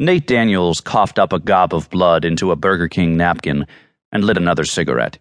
[0.00, 3.66] Nate Daniels coughed up a gob of blood into a Burger King napkin
[4.12, 5.18] and lit another cigarette.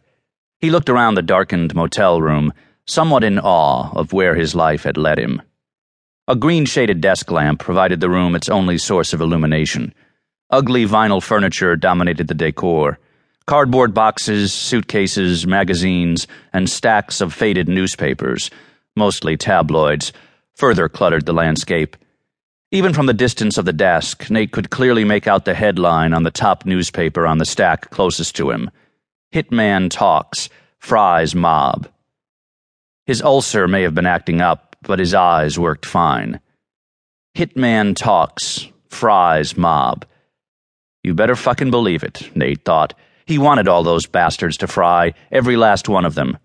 [0.59, 2.54] He looked around the darkened motel room,
[2.86, 5.42] somewhat in awe of where his life had led him.
[6.28, 9.96] A green shaded desk lamp provided the room its only source of illumination.
[10.52, 13.00] Ugly vinyl furniture dominated the decor.
[13.48, 18.52] Cardboard boxes, suitcases, magazines, and stacks of faded newspapers,
[18.96, 20.14] mostly tabloids,
[20.54, 21.98] further cluttered the landscape.
[22.71, 26.23] Even from the distance of the desk, Nate could clearly make out the headline on
[26.23, 28.69] the top newspaper on the stack closest to him
[29.33, 31.87] Hitman Talks, Fry's Mob.
[33.06, 36.42] His ulcer may have been acting up, but his eyes worked fine.
[37.38, 40.06] Hitman Talks, Fry's Mob.
[41.03, 42.94] You better fucking believe it, Nate thought.
[43.25, 46.38] He wanted all those bastards to fry, every last one of them.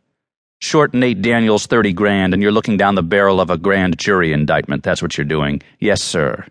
[0.63, 4.33] Short Nate Daniels 30 grand, and you're looking down the barrel of a grand jury
[4.33, 4.85] indictment.
[4.85, 5.61] That's what you're doing.
[5.81, 6.47] Yes, sir.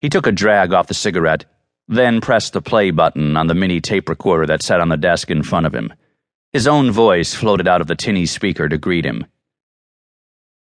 [0.00, 1.44] He took a drag off the cigarette,
[1.88, 5.30] then pressed the play button on the mini tape recorder that sat on the desk
[5.30, 5.92] in front of him.
[6.54, 9.26] His own voice floated out of the tinny speaker to greet him.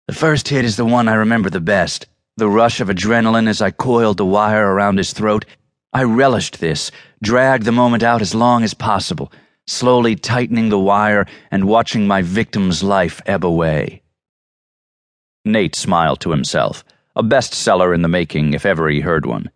[0.07, 2.07] The first hit is the one I remember the best.
[2.37, 5.43] The rush of adrenaline as I coiled the wire around his throat.
[5.91, 6.89] I relished this,
[7.21, 9.29] dragged the moment out as long as possible
[9.67, 14.01] slowly tightening the wire and watching my victim's life ebb away.
[15.45, 16.83] Nate smiled to himself,
[17.15, 19.51] a bestseller in the making if ever he heard one.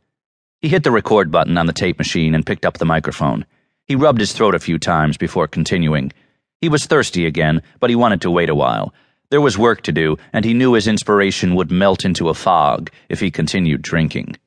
[0.62, 3.45] He hit the record button on the tape machine and picked up the microphone.
[3.88, 6.14] He rubbed his throat a few times before continuing.
[6.59, 8.94] He was thirsty again, but he wanted to wait a while.
[9.31, 12.92] There was work to do, and he knew his inspiration would melt into a fog
[13.09, 14.38] if he continued drinking.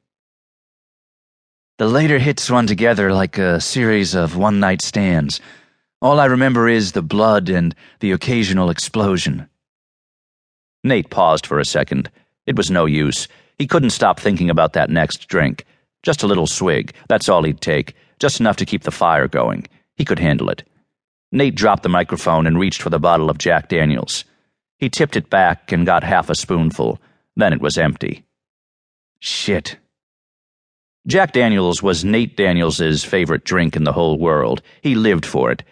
[1.76, 5.40] The later hits run together like a series of one night stands.
[6.00, 9.48] All I remember is the blood and the occasional explosion.
[10.84, 12.12] Nate paused for a second.
[12.46, 13.26] It was no use.
[13.58, 15.64] He couldn't stop thinking about that next drink.
[16.04, 19.66] Just a little swig, that's all he'd take, just enough to keep the fire going.
[19.96, 20.62] He could handle it.
[21.32, 24.24] Nate dropped the microphone and reached for the bottle of Jack Daniels.
[24.78, 27.00] He tipped it back and got half a spoonful.
[27.34, 28.24] Then it was empty.
[29.18, 29.78] Shit,
[31.06, 34.62] Jack Daniels was Nate Daniels's favorite drink in the whole world.
[34.80, 35.62] He lived for it.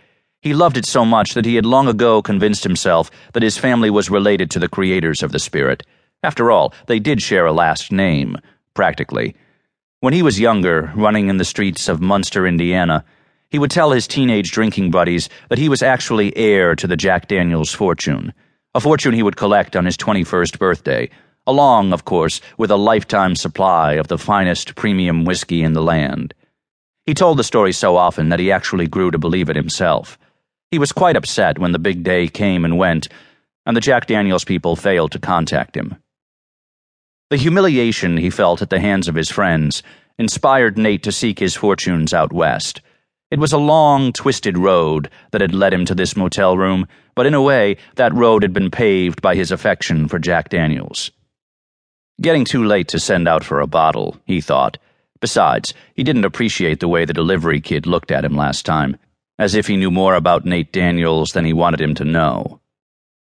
[0.43, 3.89] He loved it so much that he had long ago convinced himself that his family
[3.89, 5.87] was related to the creators of the spirit.
[6.23, 8.37] After all, they did share a last name,
[8.75, 9.35] practically.
[10.01, 13.03] When he was younger, running in the streets of Munster, Indiana,
[13.49, 17.29] he would tell his teenage drinking buddies that he was actually heir to the Jack
[17.29, 18.35] Daniels fortune,
[18.75, 21.09] a fortune he would collect on his 21st birthday
[21.47, 26.35] along, of course, with a lifetime supply of the finest premium whiskey in the land.
[27.05, 30.19] He told the story so often that he actually grew to believe it himself.
[30.71, 33.09] He was quite upset when the big day came and went,
[33.67, 35.97] and the Jack Daniels people failed to contact him.
[37.31, 39.83] The humiliation he felt at the hands of his friends
[40.19, 42.81] inspired Nate to seek his fortunes out west.
[43.31, 47.27] It was a long, twisted road that had led him to this motel room, but
[47.27, 51.11] in a way, that road had been paved by his affection for Jack Daniels.
[52.21, 54.79] Getting too late to send out for a bottle, he thought.
[55.21, 58.97] Besides, he didn't appreciate the way the delivery kid looked at him last time,
[59.39, 62.61] as if he knew more about Nate Daniels than he wanted him to know.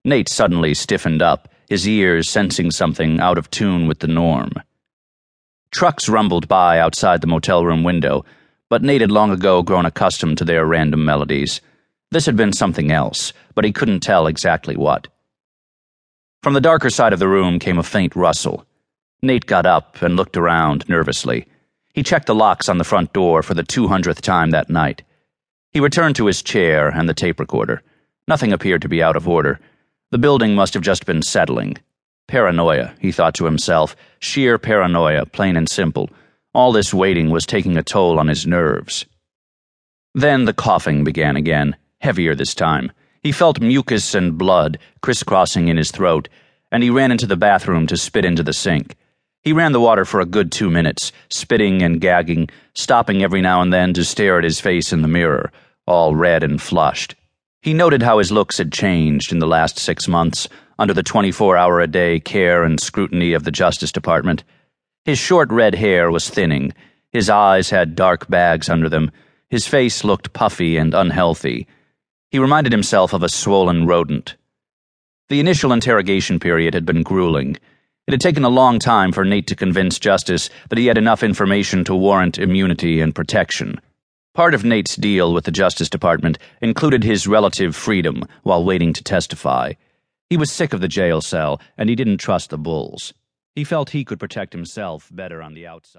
[0.04, 4.52] Nate suddenly stiffened up, his ears sensing something out of tune with the norm.
[5.72, 8.26] Trucks rumbled by outside the motel room window,
[8.68, 11.62] but Nate had long ago grown accustomed to their random melodies.
[12.10, 15.08] This had been something else, but he couldn't tell exactly what.
[16.44, 18.66] From the darker side of the room came a faint rustle.
[19.24, 21.46] Nate got up and looked around nervously.
[21.94, 25.04] He checked the locks on the front door for the 200th time that night.
[25.72, 27.84] He returned to his chair and the tape recorder.
[28.28, 29.60] Nothing appeared to be out of order.
[30.10, 31.78] The building must have just been settling.
[32.28, 33.96] Paranoia, he thought to himself.
[34.20, 36.10] Sheer paranoia, plain and simple.
[36.56, 39.06] All this waiting was taking a toll on his nerves.
[40.16, 42.92] Then the coughing began again, heavier this time.
[43.22, 46.28] He felt mucus and blood crisscrossing in his throat,
[46.72, 48.96] and he ran into the bathroom to spit into the sink.
[49.42, 53.62] He ran the water for a good two minutes, spitting and gagging, stopping every now
[53.62, 55.52] and then to stare at his face in the mirror,
[55.88, 57.16] all red and flushed.
[57.62, 60.48] He noted how his looks had changed in the last six months
[60.78, 64.44] under the 24 hour a day care and scrutiny of the Justice Department.
[65.06, 66.74] His short red hair was thinning,
[67.12, 69.12] his eyes had dark bags under them,
[69.50, 71.68] his face looked puffy and unhealthy.
[72.30, 74.38] He reminded himself of a swollen rodent.
[75.30, 77.58] The initial interrogation period had been grueling.
[78.12, 81.24] It had taken a long time for Nate to convince Justice that he had enough
[81.24, 83.80] information to warrant immunity and protection.
[84.34, 89.02] Part of Nate's deal with the Justice Department included his relative freedom while waiting to
[89.02, 89.76] testify.
[90.30, 93.14] He was sick of the jail cell, and he didn't trust the bulls.
[93.56, 95.88] He felt he could protect himself better on the outside.